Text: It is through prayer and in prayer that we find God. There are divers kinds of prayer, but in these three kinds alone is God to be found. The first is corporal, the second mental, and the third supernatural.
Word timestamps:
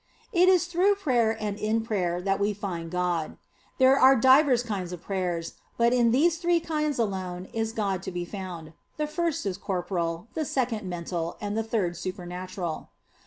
It 0.33 0.49
is 0.49 0.65
through 0.65 0.95
prayer 0.95 1.37
and 1.39 1.59
in 1.59 1.83
prayer 1.85 2.23
that 2.23 2.39
we 2.39 2.53
find 2.55 2.89
God. 2.89 3.37
There 3.77 3.99
are 3.99 4.15
divers 4.15 4.63
kinds 4.63 4.91
of 4.91 5.03
prayer, 5.03 5.43
but 5.77 5.93
in 5.93 6.09
these 6.09 6.39
three 6.39 6.59
kinds 6.59 6.97
alone 6.97 7.45
is 7.53 7.71
God 7.71 8.01
to 8.01 8.11
be 8.11 8.25
found. 8.25 8.73
The 8.97 9.05
first 9.05 9.45
is 9.45 9.57
corporal, 9.59 10.27
the 10.33 10.43
second 10.43 10.89
mental, 10.89 11.37
and 11.39 11.55
the 11.55 11.61
third 11.61 11.95
supernatural. 11.97 12.89